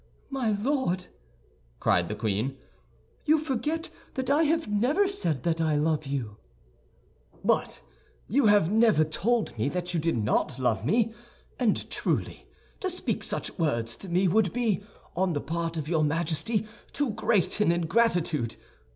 "My 0.31 0.49
Lord," 0.53 1.05
cried 1.79 2.07
the 2.09 2.15
queen, 2.15 2.57
"you 3.23 3.37
forget 3.37 3.91
that 4.15 4.31
I 4.31 4.45
have 4.45 4.67
never 4.67 5.07
said 5.07 5.43
that 5.43 5.61
I 5.61 5.75
love 5.75 6.07
you." 6.07 6.37
"But 7.45 7.83
you 8.27 8.47
have 8.47 8.71
never 8.71 9.03
told 9.03 9.55
me 9.59 9.69
that 9.69 9.93
you 9.93 9.99
did 9.99 10.17
not 10.17 10.57
love 10.57 10.83
me; 10.83 11.13
and 11.59 11.87
truly, 11.91 12.47
to 12.79 12.89
speak 12.89 13.23
such 13.23 13.59
words 13.59 13.95
to 13.97 14.09
me 14.09 14.27
would 14.27 14.51
be, 14.53 14.81
on 15.15 15.33
the 15.33 15.39
part 15.39 15.77
of 15.77 15.87
your 15.87 16.03
Majesty, 16.03 16.65
too 16.91 17.11
great 17.11 17.59
an 17.61 17.71
ingratitude. 17.71 18.55